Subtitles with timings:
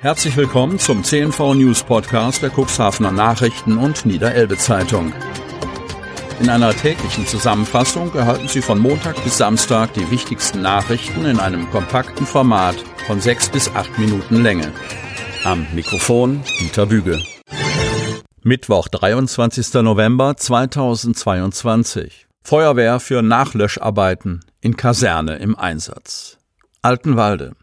[0.00, 5.12] Herzlich willkommen zum CNV News Podcast der Cuxhavener Nachrichten und Niederelbe Zeitung.
[6.38, 11.68] In einer täglichen Zusammenfassung erhalten Sie von Montag bis Samstag die wichtigsten Nachrichten in einem
[11.70, 12.76] kompakten Format
[13.08, 14.72] von sechs bis acht Minuten Länge.
[15.42, 17.20] Am Mikrofon Dieter Büge.
[18.44, 19.82] Mittwoch, 23.
[19.82, 22.28] November 2022.
[22.44, 26.38] Feuerwehr für Nachlöscharbeiten in Kaserne im Einsatz.
[26.82, 27.56] Altenwalde.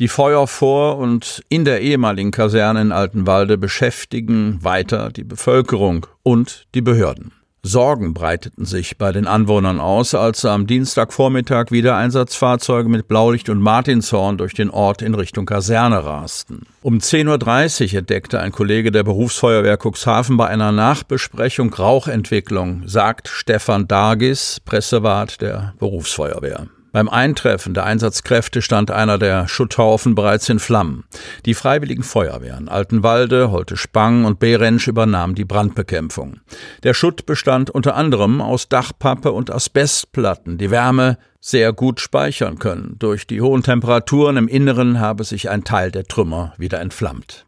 [0.00, 6.66] Die Feuer vor und in der ehemaligen Kaserne in Altenwalde beschäftigen weiter die Bevölkerung und
[6.74, 7.30] die Behörden.
[7.66, 13.60] Sorgen breiteten sich bei den Anwohnern aus, als am Dienstagvormittag wieder Einsatzfahrzeuge mit Blaulicht und
[13.60, 16.66] Martinshorn durch den Ort in Richtung Kaserne rasten.
[16.82, 23.88] Um 10.30 Uhr entdeckte ein Kollege der Berufsfeuerwehr Cuxhaven bei einer Nachbesprechung Rauchentwicklung, sagt Stefan
[23.88, 26.66] Dargis, Pressewart der Berufsfeuerwehr.
[26.94, 31.02] Beim Eintreffen der Einsatzkräfte stand einer der Schutthaufen bereits in Flammen.
[31.44, 36.38] Die freiwilligen Feuerwehren Altenwalde, Holte Spang und Behrensch übernahmen die Brandbekämpfung.
[36.84, 42.94] Der Schutt bestand unter anderem aus Dachpappe und Asbestplatten, die Wärme sehr gut speichern können.
[43.00, 47.44] Durch die hohen Temperaturen im Inneren habe sich ein Teil der Trümmer wieder entflammt.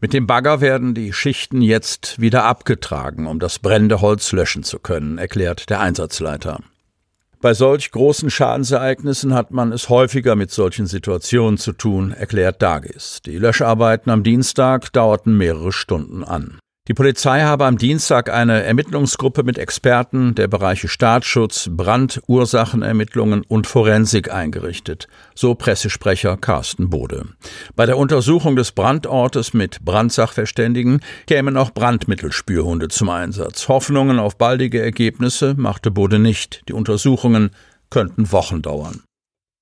[0.00, 4.78] Mit dem Bagger werden die Schichten jetzt wieder abgetragen, um das brennende Holz löschen zu
[4.78, 6.60] können, erklärt der Einsatzleiter.
[7.44, 13.20] Bei solch großen Schadensereignissen hat man es häufiger mit solchen Situationen zu tun, erklärt Dagis.
[13.26, 16.58] Die Löscharbeiten am Dienstag dauerten mehrere Stunden an.
[16.86, 24.30] Die Polizei habe am Dienstag eine Ermittlungsgruppe mit Experten der Bereiche Staatsschutz, Brandursachenermittlungen und Forensik
[24.30, 27.24] eingerichtet, so Pressesprecher Carsten Bode.
[27.74, 33.66] Bei der Untersuchung des Brandortes mit Brandsachverständigen kämen auch Brandmittelspürhunde zum Einsatz.
[33.68, 36.68] Hoffnungen auf baldige Ergebnisse machte Bode nicht.
[36.68, 37.52] Die Untersuchungen
[37.88, 39.00] könnten Wochen dauern.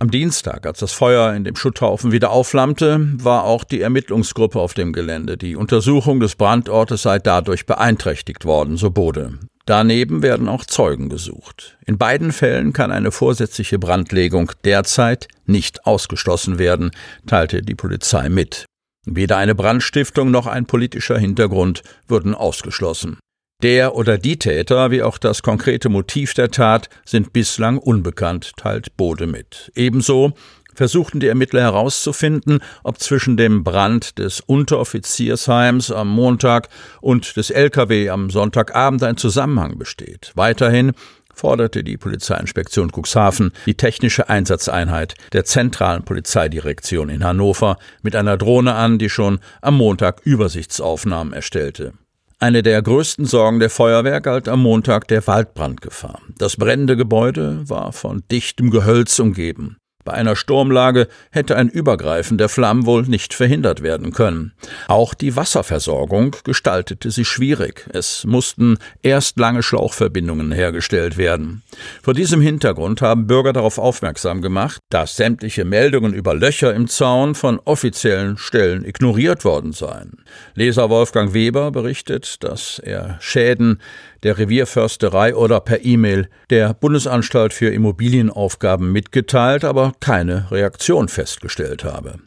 [0.00, 4.74] Am Dienstag, als das Feuer in dem Schutthaufen wieder aufflammte, war auch die Ermittlungsgruppe auf
[4.74, 5.36] dem Gelände.
[5.36, 9.38] Die Untersuchung des Brandortes sei dadurch beeinträchtigt worden, so Bode.
[9.66, 11.78] Daneben werden auch Zeugen gesucht.
[11.86, 16.90] In beiden Fällen kann eine vorsätzliche Brandlegung derzeit nicht ausgeschlossen werden,
[17.26, 18.66] teilte die Polizei mit.
[19.06, 23.18] Weder eine Brandstiftung noch ein politischer Hintergrund würden ausgeschlossen.
[23.64, 28.94] Der oder die Täter wie auch das konkrete Motiv der Tat sind bislang unbekannt, teilt
[28.98, 29.72] Bode mit.
[29.74, 30.34] Ebenso
[30.74, 36.68] versuchten die Ermittler herauszufinden, ob zwischen dem Brand des Unteroffiziersheims am Montag
[37.00, 40.32] und des LKW am Sonntagabend ein Zusammenhang besteht.
[40.34, 40.92] Weiterhin
[41.32, 48.74] forderte die Polizeiinspektion Cuxhaven die technische Einsatzeinheit der zentralen Polizeidirektion in Hannover mit einer Drohne
[48.74, 51.94] an, die schon am Montag Übersichtsaufnahmen erstellte.
[52.44, 56.20] Eine der größten Sorgen der Feuerwehr galt am Montag der Waldbrandgefahr.
[56.36, 59.78] Das brennende Gebäude war von dichtem Gehölz umgeben.
[60.04, 64.52] Bei einer Sturmlage hätte ein Übergreifen der Flammen wohl nicht verhindert werden können.
[64.86, 67.86] Auch die Wasserversorgung gestaltete sich schwierig.
[67.92, 71.62] Es mussten erst lange Schlauchverbindungen hergestellt werden.
[72.02, 77.34] Vor diesem Hintergrund haben Bürger darauf aufmerksam gemacht, dass sämtliche Meldungen über Löcher im Zaun
[77.34, 80.24] von offiziellen Stellen ignoriert worden seien.
[80.54, 83.80] Leser Wolfgang Weber berichtet, dass er Schäden
[84.22, 92.18] der Revierförsterei oder per E-Mail der Bundesanstalt für Immobilienaufgaben mitgeteilt, aber keine Reaktion festgestellt habe.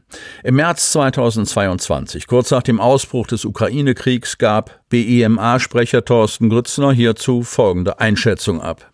[0.44, 8.00] Im März 2022, kurz nach dem Ausbruch des Ukraine-Kriegs, gab BIMA-Sprecher Thorsten Grützner hierzu folgende
[8.00, 8.91] Einschätzung ab.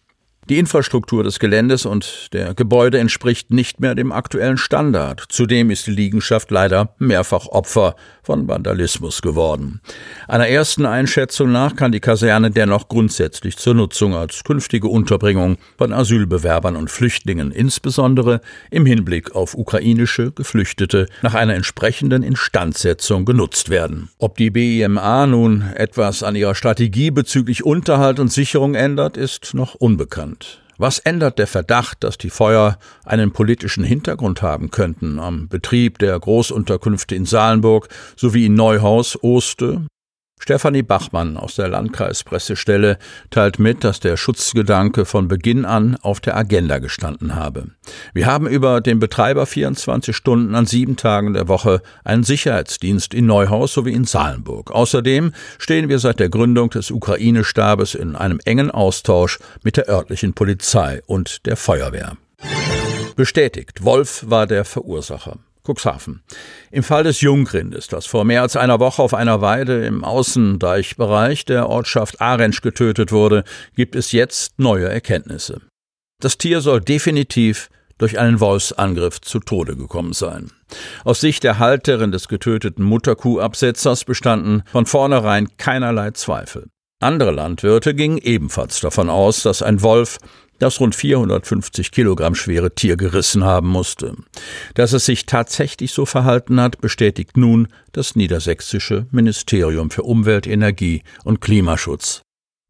[0.50, 5.24] Die Infrastruktur des Geländes und der Gebäude entspricht nicht mehr dem aktuellen Standard.
[5.30, 9.80] Zudem ist die Liegenschaft leider mehrfach Opfer von Vandalismus geworden.
[10.28, 15.94] Einer ersten Einschätzung nach kann die Kaserne dennoch grundsätzlich zur Nutzung als künftige Unterbringung von
[15.94, 24.10] Asylbewerbern und Flüchtlingen, insbesondere im Hinblick auf ukrainische Geflüchtete, nach einer entsprechenden Instandsetzung genutzt werden.
[24.18, 29.76] Ob die BIMA nun etwas an ihrer Strategie bezüglich Unterhalt und Sicherung ändert, ist noch
[29.76, 30.33] unbekannt.
[30.78, 36.20] Was ändert der Verdacht, dass die Feuer einen politischen Hintergrund haben könnten am Betrieb der
[36.20, 39.86] Großunterkünfte in Salenburg sowie in Neuhaus, Oste,
[40.44, 42.98] Stefanie Bachmann aus der Landkreispressestelle
[43.30, 47.68] teilt mit, dass der Schutzgedanke von Beginn an auf der Agenda gestanden habe.
[48.14, 53.26] Wir haben über den Betreiber 24 Stunden an sieben Tagen der Woche einen Sicherheitsdienst in
[53.26, 54.70] Neuhaus sowie in Salenburg.
[54.72, 60.34] Außerdem stehen wir seit der Gründung des Ukraine-Stabes in einem engen Austausch mit der örtlichen
[60.34, 62.18] Polizei und der Feuerwehr.
[63.16, 65.38] Bestätigt, Wolf war der Verursacher.
[65.64, 66.24] Cuxhaven.
[66.72, 71.46] Im Fall des Jungrindes, das vor mehr als einer Woche auf einer Weide im Außendeichbereich
[71.46, 73.44] der Ortschaft Arensch getötet wurde,
[73.76, 75.62] gibt es jetzt neue Erkenntnisse.
[76.20, 80.52] Das Tier soll definitiv durch einen Wolfsangriff zu Tode gekommen sein.
[81.04, 86.68] Aus Sicht der Halterin des getöteten Mutterkuhabsetzers bestanden von vornherein keinerlei Zweifel.
[87.00, 90.18] Andere Landwirte gingen ebenfalls davon aus, dass ein Wolf
[90.60, 94.16] das rund 450 Kilogramm schwere Tier gerissen haben musste.
[94.76, 101.04] Dass es sich tatsächlich so verhalten hat, bestätigt nun das niedersächsische Ministerium für Umwelt, Energie
[101.24, 102.22] und Klimaschutz.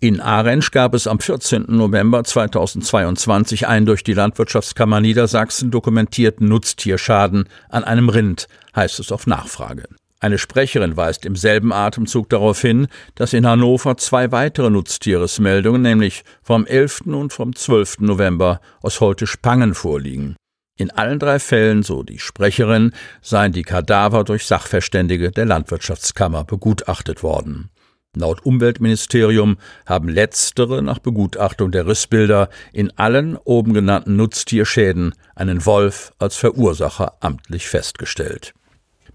[0.04, 1.66] In Arensch gab es am 14.
[1.70, 9.28] November 2022 einen durch die Landwirtschaftskammer Niedersachsen dokumentierten Nutztierschaden an einem Rind, heißt es auf
[9.28, 9.86] Nachfrage.
[10.24, 16.24] Eine Sprecherin weist im selben Atemzug darauf hin, dass in Hannover zwei weitere Nutztieresmeldungen, nämlich
[16.42, 17.02] vom 11.
[17.08, 18.00] und vom 12.
[18.00, 20.38] November aus Holte Spangen vorliegen.
[20.80, 27.22] In allen drei Fällen, so die Sprecherin, seien die Kadaver durch Sachverständige der Landwirtschaftskammer begutachtet
[27.22, 27.70] worden.
[28.16, 36.14] Laut Umweltministerium haben letztere nach Begutachtung der Rissbilder in allen oben genannten Nutztierschäden einen Wolf
[36.18, 38.54] als Verursacher amtlich festgestellt.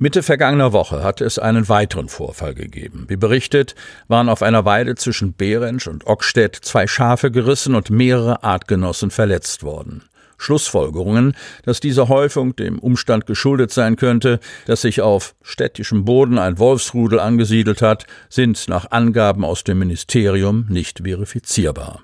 [0.01, 3.07] Mitte vergangener Woche hatte es einen weiteren Vorfall gegeben.
[3.09, 3.75] Wie berichtet,
[4.07, 9.65] waren auf einer Weide zwischen Behrensch und Ockstedt zwei Schafe gerissen und mehrere Artgenossen verletzt
[9.65, 10.05] worden.
[10.37, 11.35] Schlussfolgerungen,
[11.65, 17.19] dass diese Häufung dem Umstand geschuldet sein könnte, dass sich auf städtischem Boden ein Wolfsrudel
[17.19, 22.03] angesiedelt hat, sind nach Angaben aus dem Ministerium nicht verifizierbar.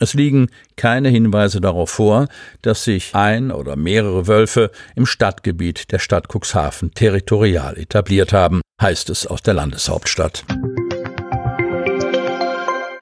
[0.00, 2.28] Es liegen keine Hinweise darauf vor,
[2.62, 9.10] dass sich ein oder mehrere Wölfe im Stadtgebiet der Stadt Cuxhaven territorial etabliert haben, heißt
[9.10, 10.44] es aus der Landeshauptstadt.